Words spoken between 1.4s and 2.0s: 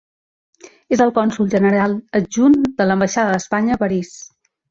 general